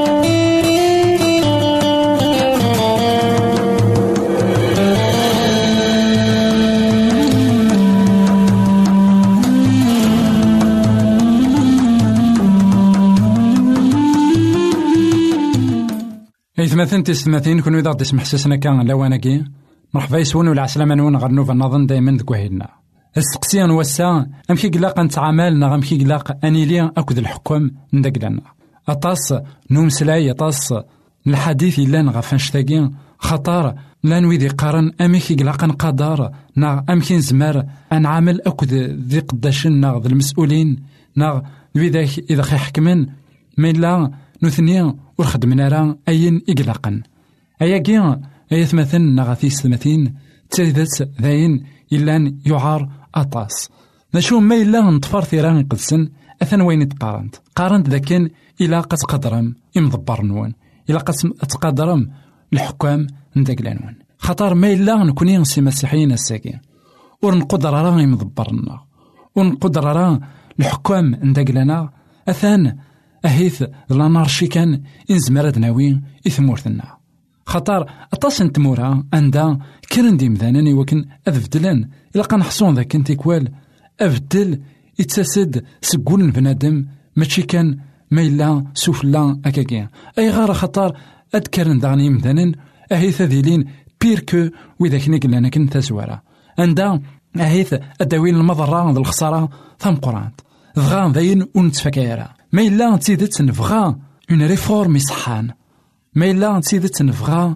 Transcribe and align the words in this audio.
إثماثن 16.81 17.03
تستماثين 17.03 17.61
كون 17.61 17.75
إذا 17.75 17.89
غدي 17.89 18.01
يسمح 18.01 18.25
ساسنا 18.25 18.55
كان 18.55 18.87
لواناكي 18.87 19.43
مرحبا 19.93 20.17
يسون 20.17 20.47
ولا 20.47 20.61
عسلامة 20.61 20.95
نون 20.95 21.15
غير 21.15 21.31
نوفا 21.31 21.53
نظن 21.53 21.85
دايما 21.85 22.11
ذك 22.11 22.31
وهيدنا 22.31 22.69
السقسيان 23.17 23.71
وسا 23.71 24.27
أمكي 24.51 24.69
قلاق 24.69 24.99
نتعامل 24.99 25.59
نا 25.59 25.75
أمكي 25.75 26.03
قلاق 26.03 26.45
أنيليا 26.45 26.91
أكد 26.97 27.17
الحكم 27.17 27.71
ندق 27.93 28.25
لنا 28.25 28.41
أطاس 28.89 29.33
نومسلاي 29.71 30.31
أطاس 30.31 30.73
الحديث 31.27 31.79
إلا 31.79 32.01
غف 32.01 32.33
نشتاقي 32.33 32.91
خطر 33.17 33.75
لا 34.03 34.19
نويدي 34.19 34.47
قارن 34.47 34.91
أمكي 35.01 35.35
قلاق 35.35 35.63
نقدر 35.63 36.31
نا 36.55 36.85
أمكي 36.89 37.17
نزمر 37.17 37.63
أنعامل 37.91 38.41
أكد 38.41 38.73
ذي 39.07 39.19
قداشن 39.19 39.71
نا 39.71 39.97
المسؤولين. 39.97 40.83
نا 41.15 41.43
ذي 41.77 42.09
إذا 42.29 42.41
خي 42.41 42.57
حكمن 42.57 43.07
ما 43.57 43.71
لا 43.71 44.11
نثنيا 44.43 44.95
ور 45.17 45.25
خدمنا 45.25 45.67
راه 45.67 45.97
أين 46.07 46.41
إقلاقا. 46.49 47.01
أيا 47.61 47.77
كيا 47.77 48.21
أيا 48.51 48.65
ثمثن 48.65 49.01
نغاثي 49.01 49.49
ستمثين 49.49 50.15
تريدت 50.49 51.09
ذاين 51.21 51.63
إلا 51.93 52.33
يعار 52.45 52.89
أطاس. 53.15 53.69
نشو 54.15 54.39
ما 54.39 54.55
إلا 54.55 54.81
نطفر 54.81 55.23
ثيران 55.23 55.63
قدسن 55.63 56.09
أثن 56.41 56.61
وين 56.61 56.89
تقارنت. 56.89 57.35
قارنت 57.55 57.89
ذاكن 57.89 58.29
إلا 58.61 58.79
قد 58.79 58.97
قدرم 58.97 59.55
إمضبر 59.77 60.21
نون 60.21 60.53
إلا 60.89 60.99
قد 60.99 61.13
تقدرم 61.49 62.11
الحكام 62.53 63.07
نداك 63.35 63.61
لانون 63.61 63.95
خطر 64.17 64.53
ما 64.53 64.73
إلا 64.73 65.03
نكوني 65.03 65.37
نسي 65.37 65.61
مسيحيين 65.61 66.11
الساكين 66.11 66.59
ور 67.21 67.35
نقدر 67.35 67.73
راه 67.73 68.01
يمضبرنا 68.01 68.79
ونقدر 69.35 69.83
راه 69.83 70.19
الحكام 70.59 71.15
نداك 71.23 71.51
لنا 71.51 71.89
أثان 72.29 72.77
أهيث 73.25 73.63
لا 73.89 74.07
نارشي 74.07 74.47
كان 74.47 74.81
إنزمر 75.11 75.59
ناوي 75.59 76.01
إثمورثنا 76.27 76.97
خطر 77.45 77.89
أطاس 78.13 78.41
نتمورا 78.41 79.03
عندها 79.13 79.59
كرن 79.91 80.17
دي 80.17 80.29
مذانني 80.29 80.73
وكن 80.73 81.05
أذبدلن 81.27 81.89
إلا 82.15 82.23
قنحصون 82.23 82.75
ذاك 82.75 82.95
انتيكوال 82.95 83.51
أبدل 83.99 84.61
يتسد 84.99 85.63
سقول 85.81 86.31
بنادم 86.31 86.85
ماشي 87.15 87.41
كان 87.41 87.77
ما 88.11 88.21
إلا 88.21 88.65
سفلا 88.73 89.41
أكاكيا. 89.45 89.89
أي 90.17 90.29
غار 90.29 90.53
خطر 90.53 90.97
أذكرن 91.35 91.79
دغني 91.79 92.09
مذانن 92.09 92.55
أهيث 92.91 93.21
ذيلين 93.21 93.65
بيركو 94.01 94.49
وإذا 94.79 94.97
كني 94.99 95.17
قلنا 95.17 95.49
كن 95.49 95.69
تزوارا 95.69 96.21
عندها 96.59 97.01
أهيث 97.37 97.75
أداوين 98.01 98.35
المضرة 98.35 98.89
الخسارة 98.97 99.49
ثم 99.79 99.95
قرانت 99.95 100.41
ضغان 100.75 101.11
ذاين 101.11 101.47
ونتفكايرا 101.55 102.40
ما 102.53 102.61
إلا 102.61 102.97
تيدت 102.97 103.41
نفغا 103.41 103.99
اون 104.31 104.41
ريفورم 104.47 104.95
يصحان 104.95 105.51
ما 106.15 106.31
إلا 106.31 106.59
تيدت 106.59 107.01
نفغا 107.01 107.55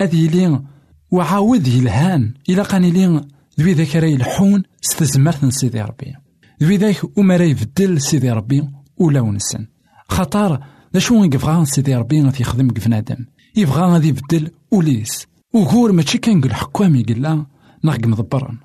أذ 0.00 0.14
يلي 0.14 0.62
وعاود 1.10 1.66
يلهان. 1.66 2.34
إلا 2.48 2.62
قاني 2.62 2.90
لي 2.90 3.24
ذوي 3.60 3.72
ذاك 3.72 3.96
راه 3.96 4.08
يلحون 4.08 4.62
ستزمرت 4.80 5.44
سيدي 5.44 5.82
ربي. 5.82 6.14
ذوي 6.62 6.76
ذاك 6.76 7.18
وما 7.18 7.36
راه 7.36 7.44
يبدل 7.44 8.00
سيدي 8.00 8.30
ربي 8.30 8.68
ولا 8.96 9.20
ونسن. 9.20 9.66
خطر 10.08 10.60
ذا 10.94 11.00
شو 11.00 11.24
يبغى 11.24 11.64
سيدي 11.64 11.96
ربي؟ 11.96 12.22
غادي 12.22 12.40
يخدم 12.40 12.66
بنادم. 12.68 13.26
يبغى 13.56 13.82
غادي 13.82 14.08
يبدل 14.08 14.50
وليس. 14.70 15.26
وغور 15.52 15.92
ماشي 15.92 16.18
كان 16.18 16.44
الحكام 16.44 16.94
يقلا 16.94 17.46
نغق 17.84 18.06
مضبرن 18.06 18.58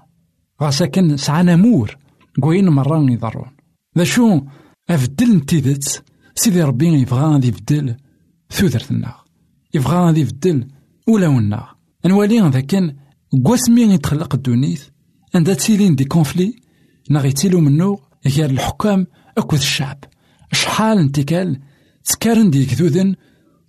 غاسا 0.62 0.86
كان 0.86 1.18
سعى 1.18 1.44
نمور 1.44 1.98
قوين 2.42 2.70
مرة 2.70 3.12
يضرون. 3.12 3.52
ذا 3.98 4.04
أفدل 4.90 5.36
نتيدت 5.36 6.04
سيدي 6.36 6.64
ربي 6.64 6.88
يبغى 6.88 7.20
غادي 7.20 7.48
يبدل 7.48 7.96
ثوثرتنا 8.52 9.16
يبغى 9.74 9.96
غادي 9.96 10.22
يبدل 10.22 10.68
ولاونا 11.08 11.68
نوالي 12.06 12.42
هذا 12.42 12.60
كان 12.60 12.96
قواسمي 13.46 13.82
يتخلق 13.82 14.36
الدونيث. 14.36 14.84
عندها 15.36 15.54
تيلين 15.54 15.96
دي 15.96 16.06
كونفلي. 16.06 16.56
نا 17.10 17.20
غيتيلو 17.20 17.60
منو 17.60 18.00
غير 18.28 18.50
الحكام 18.50 19.08
أكوذ 19.38 19.60
الشعب. 19.60 19.98
شحال 20.52 20.98
انتكال 20.98 21.60
تكارن 22.04 22.50
دي 22.50 22.66
كذوذن. 22.66 23.16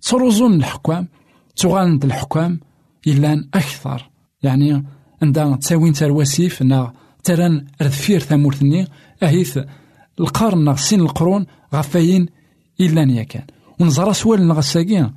تروزون 0.01 0.53
الحكام. 0.53 1.07
تغالن 1.55 1.99
الحكام. 2.03 2.59
إلا 3.07 3.49
أكثر. 3.53 4.09
يعني 4.43 4.85
عندها 5.21 5.55
تساوين 5.55 5.93
ترواسيف 5.93 6.61
نا 6.61 6.93
تران 7.23 7.67
رذفير 7.81 8.19
ثمورثني. 8.19 8.87
أهيث 9.23 9.59
القرن 10.19 10.75
سين 10.75 11.01
القرون 11.01 11.45
غفاين 11.73 12.25
إلا 12.79 13.05
نيا 13.05 13.23
كان. 13.23 13.45
ونزرا 13.79 14.13
سوال 14.13 14.47
نغ 14.47 14.59
الساقين 14.59 15.11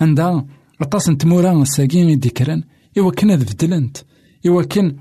عندها 0.00 0.46
أطاس 0.80 1.08
نتمورا 1.08 1.62
الساقين 1.62 2.08
يديكرن 2.08 2.62
إوا 2.98 3.10
كان 3.10 3.30
هذ 3.30 3.44
بدلنت 3.44 3.96
إوا 4.46 4.62
كان 4.62 4.96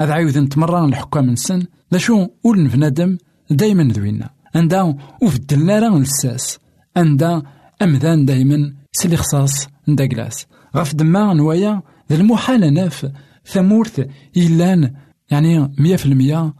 هذ 0.00 0.10
عاود 0.10 0.48
تمران 0.48 0.88
الحكام 0.88 1.30
نسن. 1.30 1.66
لا 1.92 1.98
شو 1.98 2.26
أول 2.46 2.68
بنادم 2.68 3.18
دايما 3.50 3.92
ذوينا 3.92 4.30
عندها 4.54 4.96
وفدلنا 5.22 5.78
راه 5.78 5.98
لساس 5.98 6.58
عندها 6.96 7.42
أمذان 7.82 8.24
دايما 8.24 8.74
سلي 8.92 9.16
خصاص 9.16 9.68
ندا 9.88 10.06
كلاس. 10.06 10.46
غف 10.76 10.94
دما 10.94 11.34
نوايا 11.34 11.82
المحال 12.10 12.74
ناف. 12.74 13.12
ثمورث 13.46 14.06
إلان 14.36 14.94
يعني 15.30 15.74
مية 15.78 15.96
في 15.96 16.06
المية 16.06 16.54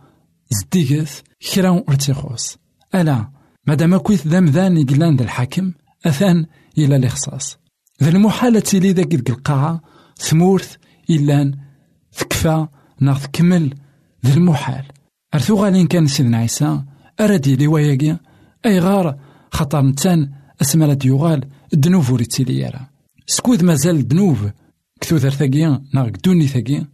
زديقث 0.52 1.20
كرا 1.54 1.70
ورتيخوس 1.70 2.56
ألا 2.94 3.30
مادام 3.66 3.96
كويت 3.96 4.26
ذا 4.26 4.40
مذان 4.40 4.76
يقلان 4.76 5.16
ذا 5.16 5.24
الحاكم 5.24 5.72
أثان 6.06 6.46
إلى 6.78 6.96
الإخصاص 6.96 7.58
ذا 8.02 8.10
المحالة 8.10 8.60
تيلي 8.60 8.92
ذاك 8.92 9.30
القاعة 9.30 9.80
ثمورث 10.16 10.76
إلان 11.10 11.54
تكفى 12.18 12.66
ناغ 13.00 13.18
تكمل 13.18 13.74
ذا 14.26 14.34
المحال 14.34 14.84
أرثو 15.34 15.54
غالين 15.54 15.86
كان 15.86 16.06
سيدنا 16.06 16.38
عيسى 16.38 16.82
أرادي 17.20 17.56
لي 17.56 18.18
أي 18.66 18.78
غار 18.78 19.18
خطر 19.50 19.82
نتان 19.82 20.30
أسمالا 20.62 20.94
ديوغال 20.94 21.48
الدنوف 21.74 22.10
وريتيلي 22.10 22.58
يرا 22.58 22.88
سكوذ 23.26 23.64
مازال 23.64 23.96
الدنوف 23.96 24.38
كثوثر 25.00 25.30
ثاقيا 25.30 25.82
ناغ 25.94 26.08
دوني 26.24 26.46
ثاقيا 26.46 26.86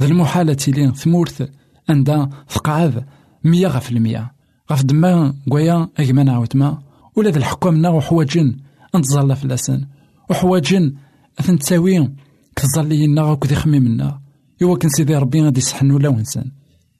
ذا 0.00 0.06
المحالة 0.06 0.54
تيلي 0.54 0.92
ثمورث 0.94 1.42
عندها 1.88 2.30
ثقعاذ 2.48 3.00
مية 3.44 3.66
غف 3.66 3.90
المية. 3.92 4.34
غف 4.72 4.84
دما 4.84 5.34
قويا 5.50 5.88
أجمان 5.96 6.28
عاوتما 6.28 6.82
ولا 7.16 7.30
ذا 7.30 7.38
الحكام 7.38 7.76
نا 7.76 7.88
وحواجن 7.88 8.56
في 9.34 9.44
الأسن. 9.44 9.86
وحواجن 10.30 10.94
أثن 11.40 11.58
تساوي 11.58 12.14
كتظلينا 12.56 13.22
غاك 13.22 13.46
ذي 13.46 13.54
خميمنا 13.54 14.20
إوا 14.62 14.76
كان 14.76 14.90
سيدي 14.90 15.16
ربي 15.16 15.42
غادي 15.42 15.60
يسحن 15.60 15.90
ولا 15.90 16.08
ونسان 16.08 16.50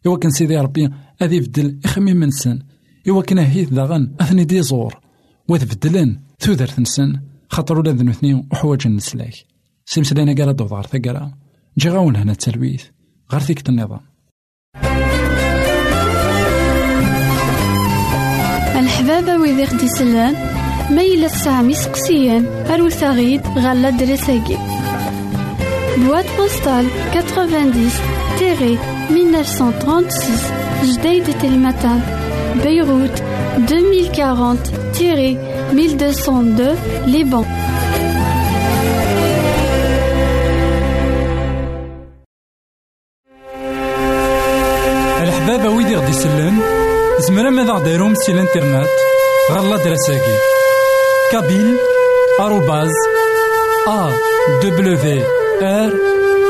إوا 0.06 0.18
كان 0.18 0.30
سيدي 0.30 0.56
ربي 0.56 0.90
غادي 1.22 1.36
يبدل 1.36 1.80
يخميم 1.84 2.24
نسان 2.24 2.62
إوا 3.08 3.22
كان 3.22 3.38
هيث 3.38 3.68
داغن 3.68 4.14
أثني 4.20 4.44
دي 4.44 4.62
زور. 4.62 5.00
وتبدلن 5.48 6.20
ثوذر 6.40 6.70
نسن 6.78 7.20
خاطر 7.48 7.78
ولا 7.78 7.92
ذنوثني 7.92 8.34
وحواجن 8.34 8.96
نسلاك. 8.96 9.34
سيمسلينا 9.86 10.44
قال 10.44 10.56
دوضار 10.56 10.86
ثقرا. 10.86 11.34
جي 11.78 11.88
غاون 11.88 12.16
هنا 12.16 12.32
التلويث. 12.32 12.84
غير 13.32 13.40
فيك 13.40 13.68
النظام 13.68 14.00
الحبابة 18.78 19.36
ويدي 19.36 19.64
غدي 19.64 19.84
يسلان 19.84 20.34
ميلا 20.90 21.28
سامي 21.28 21.74
سقسيان 21.74 22.46
أروت 22.70 23.04
غيد 23.04 23.40
غالا 23.58 23.90
دريساكي. 23.90 24.58
بواد 25.96 26.24
بوستال 26.38 26.86
90 27.12 27.90
تيري 28.38 28.78
1936 29.10 30.20
جديد 30.84 31.38
تلمتان 31.38 32.00
بيروت 32.62 33.22
2040 33.58 34.58
تيري 34.94 35.38
1202 35.72 36.76
لبنان 37.06 37.44
يسلم 46.14 46.62
زمرا 47.18 47.50
ماذا 47.50 47.72
غديرهم 47.72 48.14
سي 48.14 48.32
الانترنت؟ 48.32 48.88
غالا 49.52 49.76
دراساكي. 49.76 50.36
كابيل 51.32 51.76
آروباز 52.40 52.90
أ 53.88 54.10
دبليو 54.62 55.22
آر 55.62 55.92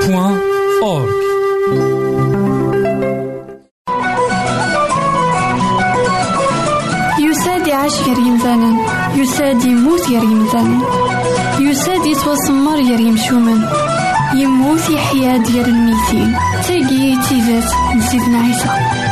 بوان 0.07 0.39
أورك 0.83 1.15
يساد 7.21 7.67
يعيش 7.67 7.95
غير 8.07 8.19
يمثالا 8.19 8.77
يساد 9.15 9.65
يموت 9.65 10.09
غير 10.11 10.23
يمثالا 10.23 10.79
يساد 11.61 12.07
يتوسمر 12.07 12.77
غير 12.77 13.01
يمشومن 13.01 13.61
يموت 14.35 14.91
يحيا 14.91 15.37
ديال 15.37 15.69
الميتين 15.69 16.37
تاقي 16.69 17.17
تيزات 17.29 17.73
نسيتنا 17.97 18.39
عيسى. 18.39 19.04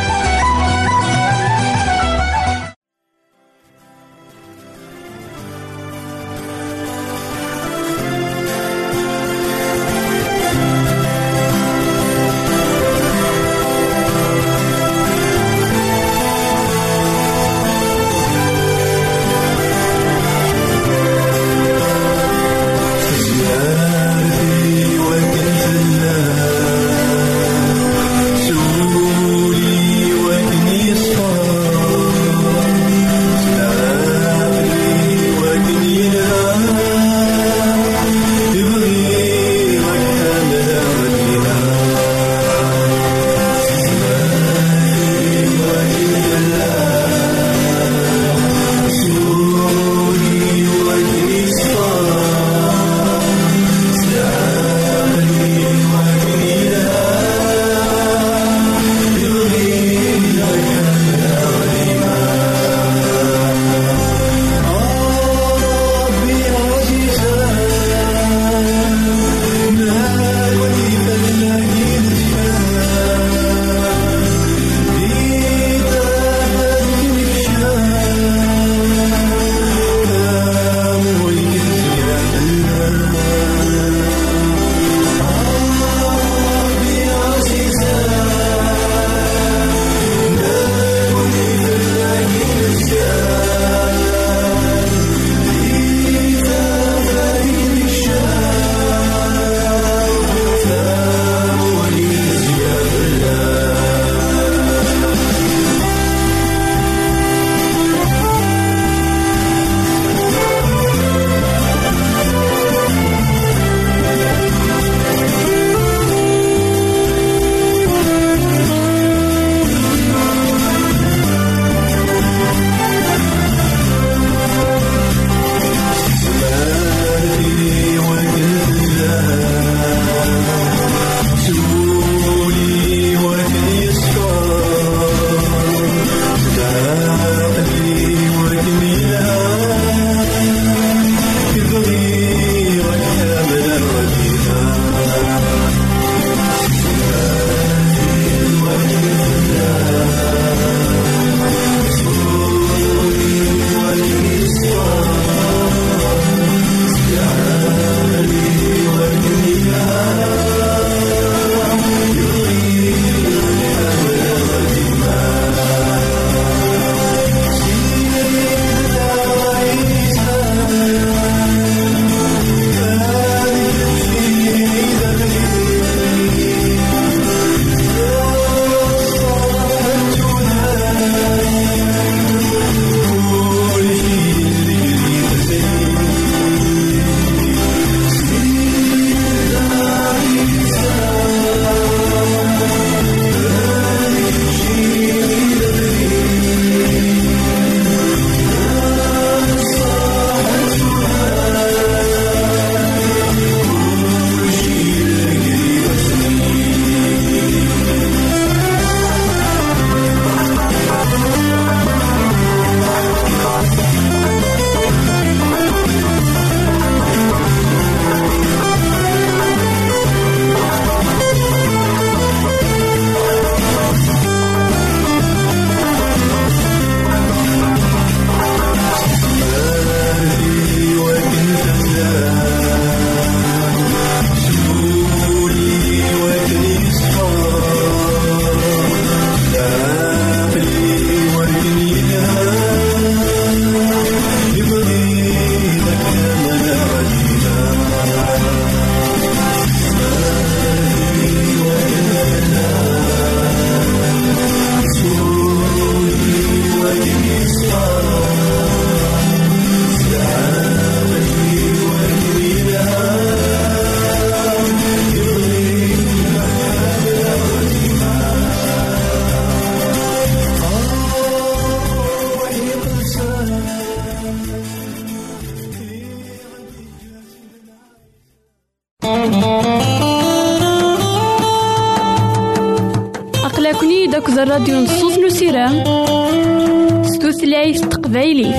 ستوثلايف 287.63 287.81
تقبايلي 287.81 288.53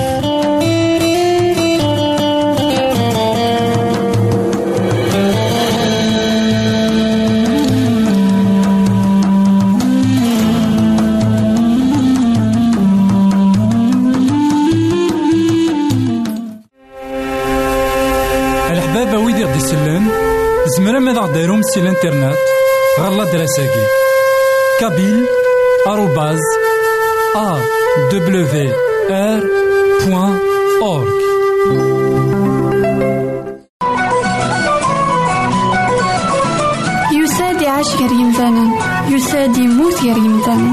ديروم 21.33 21.61
سي 21.61 21.79
الإنترنت؟ 21.79 22.37
غالا 22.99 23.23
دراساكي 23.23 23.85
كابيل 24.79 25.25
آروباز 25.87 26.39
أ 27.35 27.57
دبليو 28.11 28.92
أورك 29.11 29.47
يساد 37.13 37.61
يعيش 37.61 37.95
غير 37.95 38.11
يمثالا 38.11 38.71
يساد 39.09 39.57
يموت 39.57 40.03
غير 40.03 40.17
يمثالا 40.17 40.71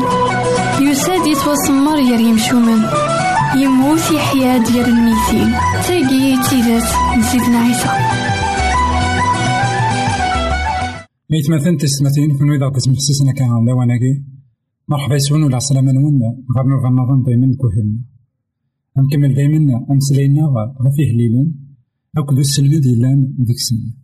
يساد 0.80 1.26
يتوسمر 1.26 1.94
غير 1.94 2.20
يمشومن 2.20 2.82
يموت 3.56 4.10
يحيا 4.10 4.58
ديال 4.58 4.88
الميتين 4.88 5.52
تاقي 5.86 6.36
تيزات 6.50 6.88
نسيتنا 7.18 7.58
عيسى. 7.58 7.88
ميت 11.30 11.50
مثلا 11.50 11.76
تسمتين 11.76 12.38
كون 12.38 12.54
إذا 12.54 12.68
قسم 12.68 12.94
حسسنا 12.94 13.32
كان 13.32 13.64
لواناكي. 13.66 14.22
مرحبا 14.88 15.14
يسون 15.14 15.42
ولا 15.42 15.56
عسلامة 15.56 15.92
نون 15.92 16.20
غير 16.56 16.66
نوفا 16.66 16.88
نظن 16.88 17.22
دايما 17.22 17.56
كوهلنا. 17.60 18.09
نكمل 19.02 19.34
دايما 19.34 19.86
أمسلينا 19.90 20.42
غفيه 20.82 21.12
ليلا 21.12 21.52
أكد 22.16 22.38
السلم 22.38 22.80
ديالان 22.80 23.34
ديك 23.38 23.56
السنة. 23.56 23.94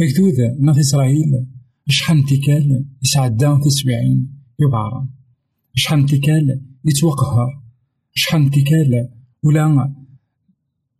أكدود 0.00 0.34
ناف 0.60 0.78
إسرائيل 0.78 1.46
شحال 1.88 2.18
انتكال 2.18 2.84
يسعدا 3.02 3.58
في 3.58 3.70
سبعين 3.70 4.28
يبعرا. 4.60 5.08
شحال 5.74 6.00
انتكال 6.00 6.60
يتوقهر. 6.84 7.62
شحال 8.14 8.42
انتكال 8.42 9.08
ولا 9.44 9.94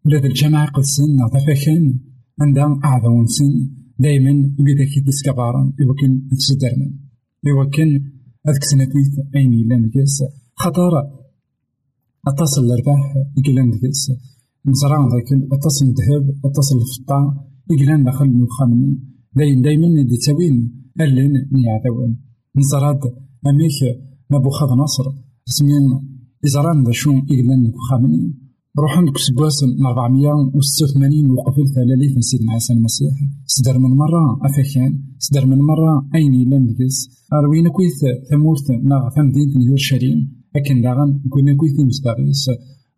ولا 0.04 0.18
ذا 0.20 0.26
الجماعة 0.26 0.70
قدسن 0.70 1.16
ضفاكان 1.34 1.98
عندها 2.40 2.80
أعظم 2.84 3.26
سن. 3.26 3.70
دايما 3.98 4.54
بدا 4.58 4.84
كي 4.84 5.00
تسكبارا 5.00 5.72
يوكن 5.80 6.28
تسدرنا 6.30 6.90
يوكن 7.44 7.88
هذيك 8.46 8.64
سنتيت 8.64 9.26
أين 9.36 9.52
إلا 9.52 9.76
نكاس 9.76 10.24
خطر 10.54 11.19
أتصل 12.28 12.64
الأرباح 12.64 13.14
إلا 13.38 13.62
نكاس 13.62 14.12
نزرع 14.66 15.08
ذاك 15.12 15.30
أتصل 15.52 15.86
الذهب 15.86 16.24
أتصل 16.44 16.76
الفضة 16.76 17.20
إلا 17.70 18.04
دخل 18.10 18.24
المخامنين 18.24 19.10
دايما 19.36 19.62
دايما 19.62 20.02
دي 20.02 20.16
تاوين 20.16 20.56
ألين 21.00 21.32
نيعدوان 21.52 22.16
نزرع 22.56 23.00
أميك 23.46 23.78
نبوخذ 24.32 24.74
نصر. 24.74 25.04
سمين 25.44 25.84
إزران 26.46 26.84
ذا 26.84 26.92
شون 26.92 27.18
إلا 27.30 27.56
نكخامنين 27.56 28.34
روح 28.78 28.98
عندك 28.98 29.18
سبواس 29.18 29.64
من 29.64 29.86
486 29.86 31.30
وقفل 31.30 31.66
ثلاثة 31.74 32.20
سيدنا 32.20 32.52
عيسى 32.52 32.72
المسيح. 32.72 33.14
سدر 33.46 33.78
من 33.78 33.90
مرة 33.96 34.38
أفاكان 34.46 35.02
سدر 35.18 35.46
من 35.46 35.58
مرة 35.58 36.08
أين 36.14 36.48
نقص 36.48 36.96
أروين 37.32 37.68
كويث 37.68 38.00
ثمورت 38.30 38.70
ناغ 38.70 39.10
ثمدين 39.16 39.58
نيور 39.58 39.76
شريم. 39.76 40.39
أكن 40.56 40.80
داغن 40.82 41.20
كنا 41.30 41.56
كويث 41.56 41.80
مستغيس 41.80 42.50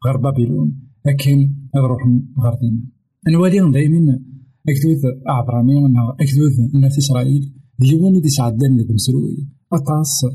غير 0.07 0.17
بابلون 0.17 0.69
أكن 1.07 1.55
أروح 1.77 2.03
غير 2.43 2.55
دينا 2.61 2.83
نوالي 3.29 3.71
دايما 3.73 4.19
أكدوث 4.69 5.03
أعبراني 5.29 5.73
أكدوث 6.21 6.75
ناس 6.75 6.99
إسرائيل. 6.99 7.53
ديواني 7.79 8.21
دي 8.21 8.29
سعدان 8.29 8.77
لكم 8.79 8.97
سروي. 8.97 9.49
أطاس 9.73 10.27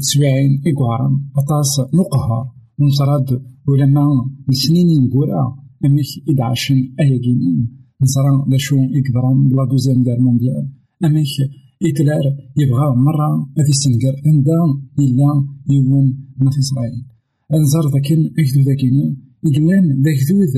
تسبعين 0.00 0.62
إقوارا 0.66 1.20
أطاس 1.36 1.94
نقهر 1.94 2.52
نصراد 2.80 3.42
ولما 3.68 4.30
لسنين 4.48 5.04
نقورا. 5.04 5.56
أميك 5.84 6.06
إد 6.28 6.40
عشن 6.40 6.74
أياكينين 7.00 7.58
نصرا 8.02 8.46
لشو 8.48 8.76
إكبران 8.76 9.48
بلا 9.48 9.64
دوزيام 9.64 10.02
دار 10.02 10.20
مونديال. 10.20 10.68
أميك 11.04 11.26
إتلار 11.82 12.24
يبغى 12.60 12.88
مرة 13.06 13.28
أذي 13.58 13.72
سنقر 13.82 14.14
عندها 14.26 14.64
إلا 14.98 15.30
يوون 15.70 16.06
ما 16.38 16.50
في 16.50 16.58
إسرائيل. 16.58 17.04
أنزار 17.54 17.84
ذاكين 17.94 18.20
أكدو 18.38 18.60
ذاكيني 18.68 19.16
إقلان 19.46 19.84
ذاك 20.04 20.18
ذوذ 20.28 20.54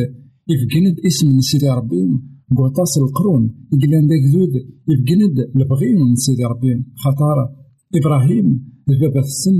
اسم 1.07 1.41
سيدي 1.41 1.69
ربي 1.69 2.03
بوطاس 2.51 2.99
القرون 2.99 3.43
إقلان 3.75 4.05
ذاك 4.11 4.25
ذوذ 4.35 4.55
يفقند 4.91 5.37
البغي 5.57 5.91
سيدي 6.15 6.45
ربي. 6.45 6.85
خطارة 7.03 7.45
إبراهيم 7.95 8.47
في 8.87 9.19
السن 9.19 9.59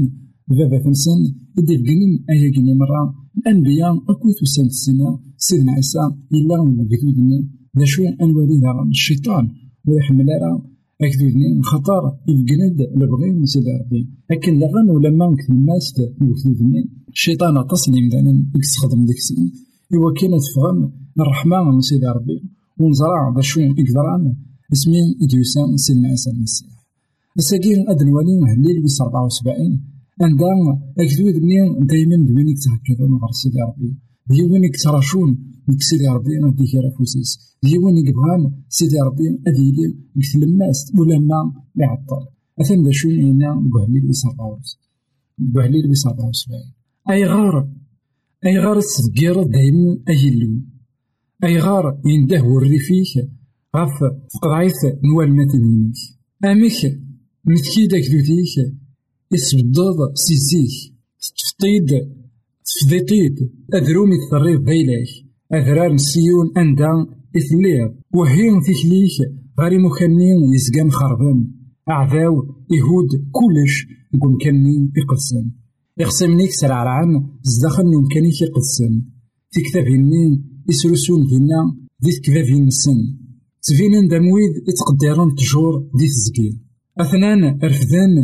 في 0.83 0.89
السن 0.89 1.21
إدي 1.59 1.79
فقنين 1.79 2.25
أيا 2.31 2.51
كيني 2.55 2.75
مرة. 2.75 3.15
الأنبياء 3.39 3.95
أكوي 4.11 4.33
توسان 4.39 4.67
السنة 4.67 5.19
سيدنا 5.37 5.73
عيسى 5.73 6.05
إلا 6.33 6.57
بكذودني 6.91 7.49
ذا 7.79 7.85
شو 7.85 8.03
أنوالي 8.23 8.61
الشيطان 8.91 9.45
ويحمل 9.87 10.29
راه 10.43 10.78
أكذودني 11.03 11.63
خطر 11.63 12.03
يفقند 12.29 12.79
لبغي 12.97 13.31
من 13.31 13.47
سيدي 13.47 13.71
ربي 13.81 14.09
لكن 14.31 14.59
لغن 14.59 14.91
ولما 14.91 15.37
كلمات 15.47 15.85
بكذودني 16.21 16.91
الشيطان 17.09 17.57
أتصني 17.57 18.01
مدانا 18.07 18.45
يستخدم 18.57 19.07
ديك 19.07 19.17
السن 19.17 19.51
إوا 19.95 20.13
كاين 20.17 20.33
تفهم 20.47 20.93
الرحمة 21.21 21.63
من 21.63 21.81
سيدي 21.81 22.07
ربي 22.07 22.43
ونزرع 22.81 23.33
ذا 23.37 23.41
شو 23.41 23.61
يقدران 23.61 24.35
اسمين 24.73 25.07
إديوسان 25.23 25.77
سيدنا 25.77 26.09
عيسى 26.09 26.31
المسيح 26.31 26.69
الساقين 27.39 27.89
أدنوالي 27.89 28.35
هليل 28.51 28.83
بيس 28.83 29.01
74 29.01 29.81
عندها 30.21 30.81
أكدود 30.99 31.43
منين 31.43 31.87
دايما 31.87 32.17
دوينك 32.27 32.57
تهكذون 32.65 33.13
غير 33.23 33.33
سيدي 33.33 33.61
ربي 33.69 33.91
ديوينك 34.31 34.77
تراشون 34.85 35.39
ديك 35.69 35.83
سيدي 35.83 36.07
ربي 36.09 36.39
ندي 36.39 36.67
كيرا 36.67 36.91
فوسيس 36.99 37.57
ديوينك 37.63 38.15
بغان 38.15 38.53
سيدي 38.69 39.01
ربي 39.01 39.39
أديلي 39.47 39.97
يكتلماس 40.17 40.93
ولما 40.99 41.53
يعطل 41.77 42.27
أثن 42.61 42.83
دا 42.83 42.91
شون 42.93 43.13
إينا 43.13 43.55
بوهليل 43.55 44.07
ويس 44.07 44.25
أربعوس 44.27 44.79
بوهليل 45.39 45.89
ويس 45.89 46.07
أربعة 46.07 46.29
وسبعين 46.29 46.73
أي 47.11 47.25
غار 47.25 47.69
أي 48.47 48.59
غار 48.59 48.81
تسدقير 48.81 49.43
دايما 49.43 49.99
أيلو 50.09 50.61
أي 51.45 51.59
غار 51.59 52.01
ينده 52.07 52.43
وري 52.45 52.79
فيك 52.79 53.29
غاف 53.77 53.99
فقضايث 54.35 54.85
نوال 55.05 55.37
ماتنينيك 55.37 55.97
أميك 56.45 57.01
متكي 57.45 57.87
داك 57.87 58.03
دوديك 58.13 58.75
يسبدض 59.33 60.15
سيزيك. 60.15 60.95
تفطيد 61.21 61.89
تفضيطيد 62.65 63.53
أذرومي 63.75 64.17
تثريض 64.31 64.69
ذيلاك 64.69 65.28
أذرار 65.55 65.93
نسيون 65.93 66.47
أندا 66.57 67.07
إثليض 67.37 67.91
وهين 68.15 68.61
تكليك 68.61 69.17
غاري 69.61 69.79
مخنين 69.79 70.39
يزقان 70.55 70.91
خربان. 70.91 71.59
أعذاو 71.91 72.35
يهود 72.71 73.09
كلش 73.33 73.87
يقوم 74.15 74.39
كنين 74.43 74.93
يقدسن 74.97 75.51
يقسمنيك 75.99 76.51
سرعرعان 76.51 77.27
زدخل 77.43 77.85
نمكنيك 77.85 78.43
يقدسن 78.43 79.03
في 79.51 79.61
كتابهنين 79.61 80.33
يسرسون 80.69 81.27
فينا 81.29 81.61
ذي 82.05 82.21
كتابهن 82.21 82.67
السن 82.67 82.99
تفينن 83.63 84.09
دمويد 84.09 84.53
يتقدرون 84.69 85.35
تجور 85.35 85.75
ذي 85.99 86.07
تزكي 86.07 86.51
أثنان 87.01 87.45
أرفدان 87.65 88.15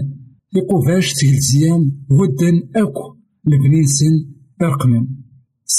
يقوفاش 0.56 1.12
تجلسيان 1.12 1.92
ودن 2.10 2.62
أكو 2.76 3.16
لبنينسن 3.46 4.14
أرقمن. 4.62 5.23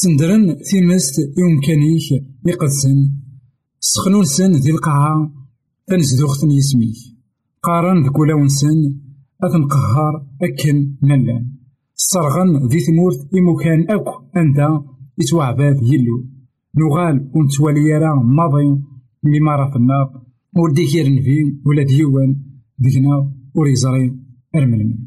سندرن 0.01 0.45
مست 0.89 1.15
يوم 1.37 1.59
كانيك 1.67 2.07
يقدسن 2.45 2.97
سخنون 3.79 4.25
سن 4.25 4.51
ذي 4.51 4.71
القاعة 4.71 5.31
تنزدوخت 5.87 6.43
يسميك. 6.43 6.95
قارن 7.63 8.05
ذكولا 8.05 8.33
ونسن 8.33 8.77
أثن 9.43 9.63
قهار 9.63 10.13
أكن 10.41 10.95
ملان 11.01 11.51
صرغن 11.95 12.67
ذي 12.67 12.79
ثمورت 12.79 13.19
إمكان 13.37 13.79
أكو 13.89 14.11
أنت 14.37 14.59
يتوعباد 15.19 15.77
يلو. 15.83 16.17
نغال 16.79 17.31
ونتوالي 17.35 17.97
راه 17.97 18.23
ماضي 18.23 18.67
مما 19.23 19.55
راه 19.55 19.69
في 19.71 19.75
النار. 19.75 20.07
وديك 20.57 20.95
يرنفي 20.95 21.39
ولا 21.65 21.83
ديوان 21.83 22.35
ديكنا 22.79 23.31
وريزرين 23.55 24.25
أرملمي. 24.55 24.99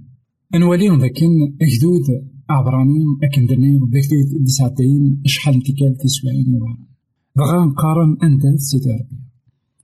أنوالي 0.54 0.88
ذاكن 0.88 1.56
أجدود 1.62 2.06
عبراني 2.50 3.04
أكن 3.22 3.46
درني 3.46 3.78
بكدود 3.78 4.42
ديساتين 4.44 5.22
شحال 5.26 5.54
انتكال 5.54 5.96
تسوعين 5.96 6.54
وعام 6.54 6.88
بغا 7.36 7.64
نقارن 7.64 8.16
أنت 8.22 8.42
سيدي 8.60 8.90
ربي. 8.90 9.18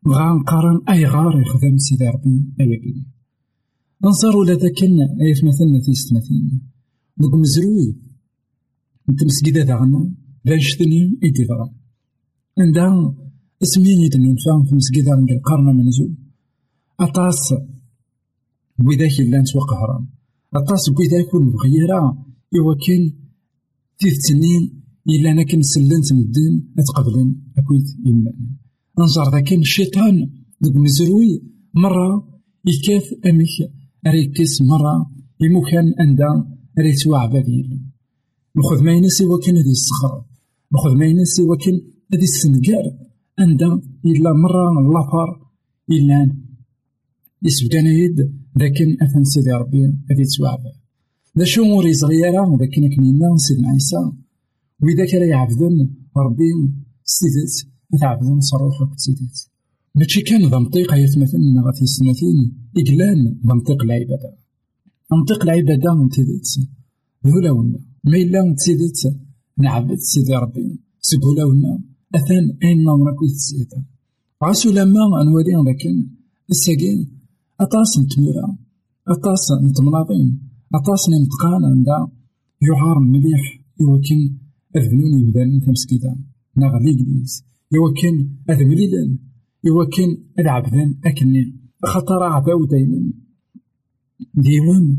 بغا 0.06 0.32
نقارن 0.32 0.80
أي 0.88 1.06
غار 1.06 1.40
يخدم 1.40 1.78
سيدي 1.78 2.08
ربي 2.08 2.44
أي 2.60 2.66
بني. 2.66 3.06
انصار 4.04 4.36
ولا 4.36 4.54
ذاك 4.54 4.82
ايت 4.82 5.44
مثلا 5.44 5.80
في 5.84 5.94
ستماثين 5.94 6.62
دوك 7.16 7.34
مزروي. 7.34 7.96
أنت 9.08 9.24
مسكيدة 9.24 9.62
داغنا 9.62 10.12
بانشتني 10.44 11.18
ايدي 11.22 11.44
ضرا 11.44 11.74
عندها 12.58 13.14
اسمين 13.62 14.00
يتنفع 14.00 14.62
في 14.68 14.74
مسكيدة 14.74 15.12
عند 15.12 15.30
القرن 15.30 15.76
منزول 15.76 16.14
أطاس. 17.00 17.54
بوذاك 18.78 19.20
اللانت 19.20 19.56
وقهران 19.56 20.06
أطاس 20.54 20.90
بوذاك 20.90 21.34
المغيرة 21.34 22.00
إوا 22.00 22.33
كان 22.86 23.12
تيث 23.98 24.18
تنين 24.28 24.82
إلا 25.08 25.30
أنا 25.30 25.42
كنسلنت 25.42 26.12
مدن 26.12 26.62
أتقبلن 26.78 27.36
أكويت 27.58 27.86
يملأن 28.06 28.56
أنظر 28.98 29.30
ذاك 29.32 29.52
الشيطان 29.52 30.30
دوك 30.60 30.76
مزروي 30.76 31.42
مرة 31.74 32.40
يكاف 32.66 33.14
أمك 33.26 33.72
أريكس 34.06 34.62
مرة 34.62 35.10
يمكن 35.40 35.94
أندا 36.00 36.56
ريتوا 36.78 37.18
عبادي 37.18 37.80
نخذ 38.56 38.84
ما 38.84 38.92
ينسي 38.92 39.26
وكان 39.26 39.56
هذه 39.56 39.70
الصخرة. 39.70 40.26
نخذ 40.74 40.98
ما 40.98 41.06
ينسي 41.06 41.42
وكان 41.42 41.80
هذه 42.14 42.22
السنقار 42.22 42.84
أندا 43.40 43.80
إلا 44.04 44.32
مرة 44.32 44.80
اللافر 44.80 45.50
إلا 45.90 46.36
يسبقنا 47.42 47.90
يد 47.92 48.18
لكن 48.56 48.96
أثن 49.02 49.24
سيدي 49.24 49.50
ربي 49.50 49.84
هذه 50.10 50.20
ذا 51.38 51.44
شو 51.44 51.64
موري 51.64 51.94
صغيرة 51.94 52.56
لكن 52.60 52.94
كنينا 52.96 53.36
سيدنا 53.36 53.68
عيسى 53.68 54.02
وإذا 54.82 55.04
كان 55.10 55.28
يعبدن 55.28 55.90
ربي 56.16 56.50
سيدت 57.04 57.54
يتعبدن 57.94 58.40
صروحك 58.40 58.98
سيدت 58.98 59.50
ماشي 59.94 60.20
كان 60.22 60.50
ذا 60.50 60.58
منطقة 60.58 60.96
يتمثلنا 60.96 61.62
غاثي 61.66 61.86
سنتين 61.86 62.38
إقلان 62.76 63.38
منطق 63.44 63.82
العبادة. 63.82 64.30
منطق 65.12 65.42
العبادة 65.42 65.94
نتيدت 66.04 66.48
هولاونا 67.26 67.78
ما 68.04 68.16
إلا 68.16 68.54
تزيدت 68.58 69.00
نعبد 69.58 69.98
سيدي 69.98 70.34
ربي. 70.34 70.80
سكولاونا 71.00 71.82
أثان 72.14 72.58
أين 72.62 72.78
نمرك 72.82 73.18
تزيد 73.34 73.72
عاسو 74.42 74.70
لما 74.70 75.00
نولي 75.24 75.70
لكن 75.70 76.08
الساقين 76.50 77.20
أطاس 77.60 77.98
نتمورا. 77.98 78.56
أطاس 79.08 79.52
نتمناضين 79.62 80.53
أطاس 80.74 81.02
نمتقان 81.10 81.64
عند 81.64 82.10
يعار 82.62 82.98
مليح 82.98 83.60
يوكن 83.80 84.38
أذبنون 84.76 85.20
يبدان 85.20 85.60
تمسكيدا 85.66 86.16
نغلي 86.56 86.92
قليس 86.92 87.44
يوكن 87.72 88.28
أذبليلان 88.50 89.18
يوكن 89.64 90.18
العبدان 90.38 90.94
أكني. 91.04 91.60
خطر 91.84 92.22
عباو 92.22 92.64
دايما. 92.64 93.12
ديوان 94.34 94.98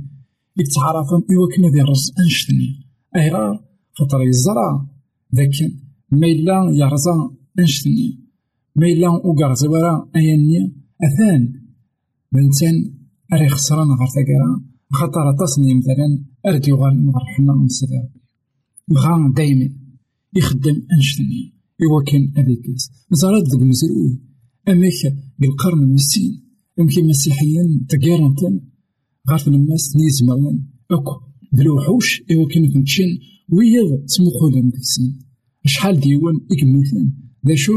يتعرفن 0.58 1.24
يوكن 1.30 1.74
ذي 1.74 1.82
رز 1.82 2.12
أنشتني. 2.20 2.88
أيغار 3.16 3.64
خطر 3.94 4.22
يزرع 4.22 4.86
ذاك 5.36 5.72
ما 6.12 6.28
إلا 6.28 6.72
يرزا 6.74 7.32
أنشتني. 7.60 8.20
ما 8.76 8.88
إلا 8.88 9.08
أوكار 9.08 9.54
زوارا 9.54 10.10
أياني 10.16 10.74
أثان 11.04 11.62
بنتان 12.32 12.94
أري 13.34 13.50
خسران 13.50 13.88
غير 13.88 14.08
تاكرا 14.16 14.75
خطر 15.00 15.26
تصني 15.40 15.74
مثلا 15.80 16.08
أرد 16.48 16.68
يغال 16.68 17.06
نغر 17.06 17.26
حنا 17.34 17.54
السدر 17.66 18.04
بغا 18.88 19.34
دايما 19.38 19.70
يخدم 20.36 20.78
أنشتني 20.96 21.42
يوكن 21.84 22.22
أذيكس 22.38 22.84
مزارات 23.12 23.44
ذوك 23.48 23.62
مزروي 23.62 24.14
أميك 24.70 25.02
بالقرن 25.40 25.84
المسين 25.84 26.32
أمكي 26.80 27.02
مسيحيين 27.02 27.86
تقيرنتن 27.90 28.54
غارت 29.30 29.48
الناس 29.48 29.96
نيزماون 29.96 30.58
أكو. 30.92 31.16
بالوحوش 31.54 32.24
إوا 32.32 32.48
كانوا 32.48 32.74
تمشين 32.74 33.20
ويض 33.50 34.06
تمخولن 34.06 34.70
ديكسن 34.70 35.14
شحال 35.66 36.00
ديوان 36.00 36.36
إكموثن. 36.52 37.14
ذا 37.48 37.56
شو 37.56 37.74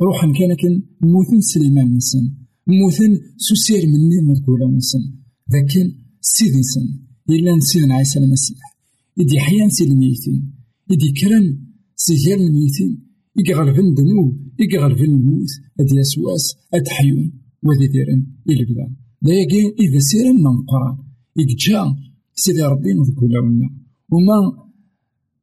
روحا 0.00 0.32
كان 0.32 0.82
موثن 1.02 1.40
سليمان 1.40 1.94
نسن. 1.94 2.34
موثن 2.66 3.18
سوسير 3.36 3.86
مني 3.86 4.18
مركولا 4.28 4.66
نسن. 4.76 5.02
ذاكن 5.52 5.86
سيد 6.20 6.52
نسن 6.56 6.86
إلا 7.30 7.56
نسيدنا 7.56 7.94
عيسى 7.94 8.18
المسيح 8.18 8.58
إدي 9.20 9.40
حيان 9.40 9.70
سي 9.70 9.84
الميتين. 9.84 10.52
إدي 10.90 11.12
كرن 11.12 11.58
سيجار 11.96 12.38
الميتين. 12.38 13.06
إيغالفن 13.38 13.94
دنوب 13.94 14.50
إيغالفن 14.60 15.04
الموت. 15.04 15.48
أدي 15.80 16.00
أسواس 16.00 16.56
أتحيون 16.74 17.32
وذي 17.62 17.86
ديرن 17.86 18.26
إلي 18.48 18.64
بدا 18.64 18.86
لايقين 19.22 19.74
إذا 19.80 19.98
سيرا 19.98 20.32
من 20.32 20.46
القرآن 20.46 20.96
إيجا 21.38 21.96
سيدي 22.34 22.62
ربي 22.62 22.92
نذكولاونا 22.94 23.70
وما 24.12 24.38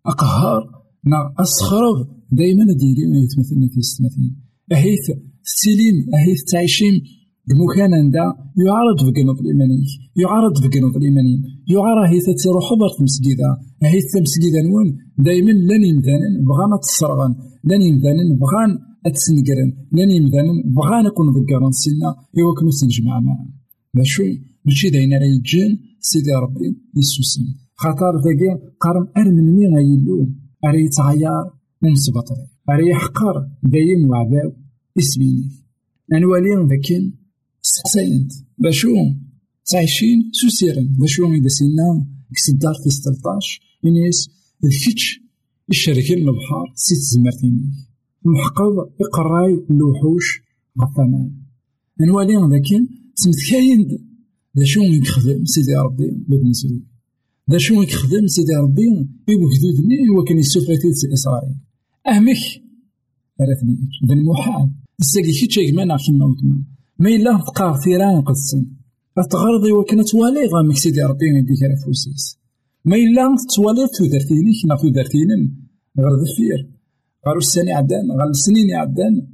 أقهار 0.05 0.61
نا 1.05 1.33
أسخرب 1.39 1.97
دايما 2.31 2.73
ديري 2.73 3.23
يتمثلنا 3.23 3.67
في 3.67 3.77
السماثين 3.77 4.35
أهيث 4.71 5.05
السليم 5.45 5.95
أهيث 6.13 6.43
تعيشين 6.43 7.03
بمكان 7.49 7.93
عندها 7.93 8.29
يعارض 8.65 8.97
في 9.05 9.21
قنوط 9.21 9.39
الإيمانية 9.41 9.87
يعارض 10.15 10.53
في 10.61 10.67
قنوط 10.67 10.95
الإيمانية 10.95 11.39
يعارض 11.73 12.05
هي 12.11 12.19
تروح 12.43 12.63
حضر 12.69 12.89
في 12.97 13.03
مسجدة. 13.03 13.49
هي 13.83 13.99
مسجدة 14.25 14.61
نون. 14.69 14.87
دايما 15.17 15.51
لن 15.51 15.83
يمثالا 15.91 16.29
بغانا 16.49 16.77
تصرغن 16.83 17.35
لن 17.63 17.81
يمثالا 17.81 18.23
بغان 18.41 18.71
أتسنقرن. 19.05 19.69
لن 19.91 20.09
يمثالا 20.17 20.53
بغان 20.77 21.05
أكون 21.05 21.27
ذكرن 21.29 21.71
سنة. 21.71 22.09
يوكنو 22.37 22.71
سنجمع 22.71 23.19
معا. 23.19 23.45
باشو 23.93 24.23
ماشي 24.65 24.89
داينا 24.89 25.17
راه 25.17 25.25
يجان 25.35 25.71
سيدي 25.99 26.31
ربي 26.43 26.69
يسوسن. 26.97 27.45
خاطر 27.75 28.13
ذاكي 28.25 28.49
قارن 28.79 29.07
أرمن 29.17 29.55
مين 29.55 29.75
غيلو 29.75 30.29
أري 30.65 30.85
يتغير 30.85 31.43
من 31.83 31.95
سبطري 31.95 32.45
أري 32.69 32.89
يحقر 32.89 33.35
دايم 33.63 34.09
وعباو 34.09 34.51
إسميني. 34.97 35.49
أنوالي 36.13 36.67
ذاكين 36.69 37.26
سقساينت 37.61 38.31
باشو 38.57 38.95
تعيشين 39.65 40.31
سوسيرن 40.33 40.87
باشو 40.87 41.33
إذا 41.33 41.47
سينا 41.47 42.07
كس 42.35 42.49
الدار 42.49 42.73
في 42.83 42.89
ستلطاش. 42.89 43.61
إنيس 43.85 44.29
الفيتش 44.63 45.19
الشركة 45.69 46.13
البحار 46.13 46.73
سيت 46.75 46.97
زمرتيني. 46.97 47.71
محقب 48.25 48.75
إقراي 49.01 49.65
الوحوش 49.71 50.41
غطامان 50.81 51.31
أنوالي 52.01 52.33
ذاكين 52.51 52.87
تمتكاين 53.15 53.99
دا 54.55 54.65
شو 54.65 54.81
يخدم 54.81 55.45
سيدي 55.45 55.75
ربي 55.75 56.09
باب 56.27 56.43
مسلول 56.43 56.83
دا 57.47 57.57
شو 57.57 57.81
يخدم 57.81 58.27
سيدي 58.27 58.53
ربي 58.53 58.87
يبو 59.27 59.49
جدودني 59.49 60.09
هو 60.09 60.23
كان 60.23 60.37
يسوفريتي 60.37 60.93
سي 60.93 61.13
إسرائيل. 61.13 61.55
أهمك 62.07 62.37
راه 63.41 63.57
ذا 64.07 64.13
المحال 64.13 64.69
الساقي 64.99 65.31
كي 65.31 65.47
تشيك 65.47 65.73
مانا 65.73 65.97
كيما 65.97 66.25
وتما 66.25 66.63
ما 66.99 67.09
إلا 67.09 67.43
تقار 67.47 67.77
ثيران 67.77 68.21
قدسن. 68.21 68.65
أتغرضي 69.17 69.71
وكان 69.71 70.05
توالي 70.05 70.45
غامك 70.53 70.77
سيدي 70.77 71.01
ربي 71.01 71.25
يديك 71.25 71.63
على 71.63 71.77
فوسيس. 71.85 72.39
ما 72.85 72.95
إلا 72.95 73.35
توالي 73.55 73.87
تودرتيني 73.97 74.51
كنا 74.61 74.75
تودرتينم. 74.75 75.41
غير 75.99 76.13
ذفير 76.23 76.59
غير 77.27 77.37
السنة 77.37 77.73
عدان 77.73 78.11
غير 78.11 78.29
السنين 78.29 78.75
عدان. 78.75 79.27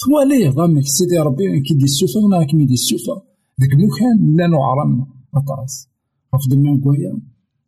توالي 0.00 0.48
غامك 0.48 0.86
سيدي 0.86 1.18
ربي 1.18 1.60
كي 1.60 1.74
دي 1.74 1.84
السوفا 1.84 2.20
غنا 2.20 2.44
كي 2.44 2.64
دي 2.64 2.72
السوفا 2.72 3.22
ذاك 3.60 3.72
مكان 3.74 4.36
لا 4.36 4.46
نعرن 4.46 5.06
أطاس 5.34 5.88
رفض 6.34 6.54
ما 6.54 6.70
نقويا 6.72 7.20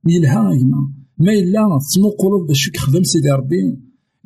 يلها 0.09 0.53
يما. 0.53 0.93
ما 1.19 1.33
إلا 1.33 1.79
تسمو 1.79 2.47
باش 2.49 2.69
يخدم 2.69 3.03
سيدي 3.03 3.31
ربي. 3.31 3.79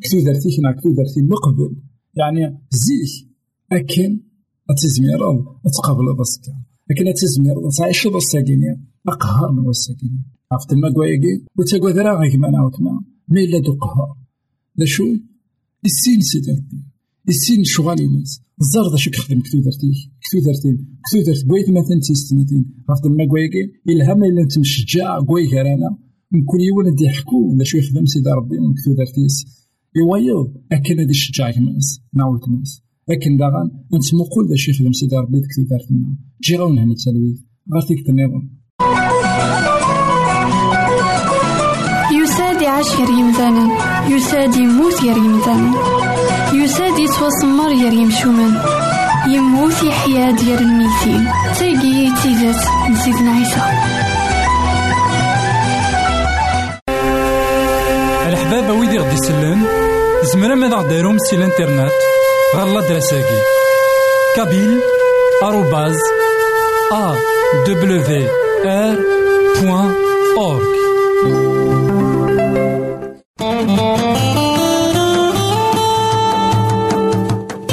كتو 0.02 0.20
درتي 0.26 0.56
كنا 0.56 0.72
كتو 0.72 0.92
درتي 0.92 1.22
مقبل. 1.22 1.76
يعني 2.14 2.58
زيك. 2.70 3.28
أكن 3.72 4.25
أتزمير 4.70 5.20
أتقابل 5.66 6.16
بسكا. 6.20 6.52
لكن 6.90 7.08
أتزمير 7.08 7.54
تعيش 7.78 8.06
بساكيني 8.06 8.86
أقهر 9.08 9.52
من 9.52 9.68
الساكيني 9.68 10.22
عرفت 10.52 10.74
ما 10.74 10.92
كوايكي 10.92 11.44
وتاكوا 11.58 11.90
ذرا 11.90 12.20
غيك 12.20 12.34
ما 12.34 12.50
نعاوتما 12.50 13.00
ما 13.28 13.40
إلا 13.40 13.58
دو 13.58 13.72
قهر. 13.72 14.16
شو؟ 14.84 15.04
السين 15.84 16.20
سيدي 16.20 16.50
ربي 16.50 16.84
السين 17.28 17.64
شغال 17.64 18.00
الناس 18.00 18.40
الزار 18.60 18.90
ذا 18.90 18.96
شك 18.96 19.14
خدم 19.14 19.40
كتو 19.40 19.58
درتي؟ 19.60 20.10
كتو 20.22 20.38
درتي 20.46 20.84
كتو 21.06 21.22
درت 21.26 21.44
بويت 21.44 21.70
مثلا 21.70 22.00
تيستمتين 22.06 22.64
عرفت 22.88 23.06
ما 23.06 23.26
كوايكي 23.28 23.72
إلهام 23.88 24.24
إلا 24.24 24.46
تمشجع 24.46 25.20
كواي 25.20 25.44
رانا 25.44 25.98
من 26.32 26.44
كل 26.44 26.60
يوم 26.60 26.94
دي 26.94 27.04
يحكو. 27.04 27.52
ولا 27.52 27.64
شو 27.64 27.78
يخدم 27.78 28.06
سيدي 28.06 28.30
ربي 28.30 28.58
من 28.60 28.74
كتو 28.74 28.92
درتيس. 28.94 29.66
يوايض 29.96 30.54
أكن 30.72 30.98
هادي 30.98 31.10
الشجاع 31.10 31.52
ماس 31.58 32.00
نعاود 32.14 32.40
ماس 32.48 32.82
لكن 33.08 33.36
داغان 33.36 33.70
أنت 33.94 34.14
مقول 34.14 34.48
ذا 34.48 34.56
شي 34.56 34.70
يخدم 34.70 34.92
سيدي 34.92 35.16
ربي 35.16 35.40
كتو 35.40 35.62
دارتنا 35.70 36.16
جي 36.42 36.56
غاون 36.56 36.78
هنا 36.78 36.94
تسالوي 36.94 37.34
غير 37.72 37.82
فيك 37.82 38.08
النظام 38.08 38.50
يساد 42.22 42.62
يعيش 42.62 42.86
غير 42.96 43.08
يمثالا 43.08 43.64
يساد 44.08 44.56
يموت 44.56 45.02
غير 45.02 45.16
يمثالا 45.16 45.70
يساد 46.54 46.98
يتوسمر 46.98 47.68
غير 47.68 47.92
يمشومان 47.92 48.52
يموت 49.34 49.82
يحيى 49.82 50.32
ديال 50.32 50.58
الميتين 50.58 51.28
تيجي 51.58 52.10
تيزات 52.22 52.60
نسيتنا 52.90 53.30
عيسى 53.30 53.60
الحباب 58.28 58.78
ويدي 58.78 58.98
غدي 58.98 59.14
يسلم 59.14 59.66
زمرا 60.32 60.54
ماذا 60.54 60.76
غديرهم 60.76 61.18
سي 61.18 61.36
الانترنت 61.36 61.92
غالا 62.56 62.80
دراساكي 62.88 63.40
كابيل 64.36 64.80
آروباز 65.42 65.96
ا 66.92 67.14
دبليو 67.66 68.28
ار 68.64 68.96
بوان 69.62 69.94
اورك 70.38 70.76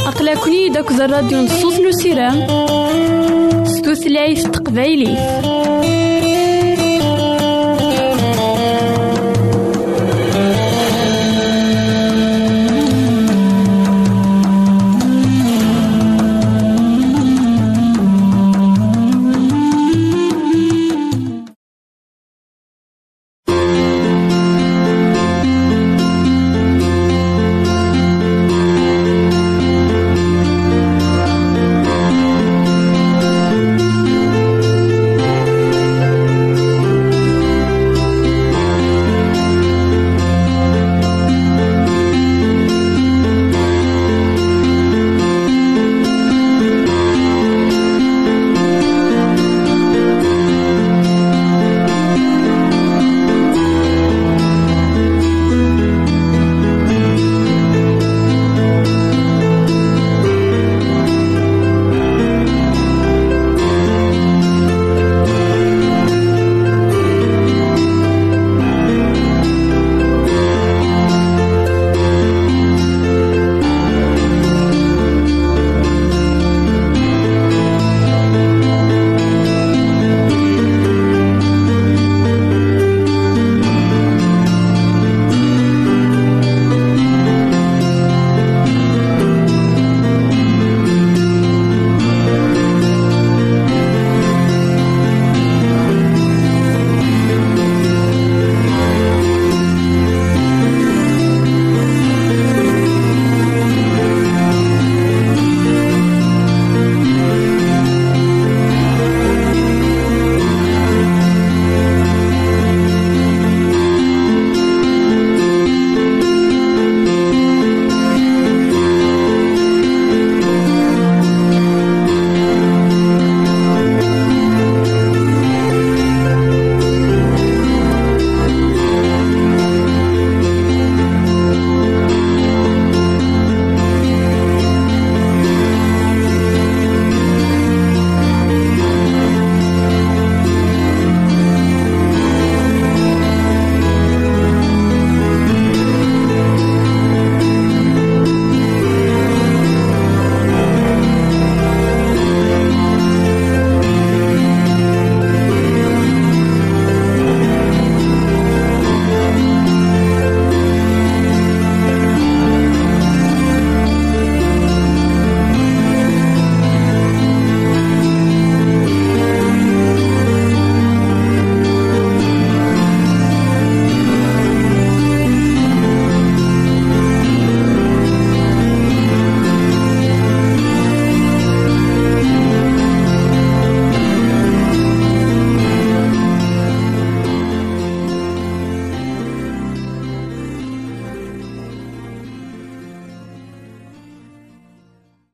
أقلكني 0.08 0.70
داك 0.70 0.92
الراديو 0.92 1.42
نصوص 1.42 1.80
نو 1.80 1.92
سيرام 1.92 2.48
ستوثلايف 3.66 4.48
تقبايلي 4.48 5.18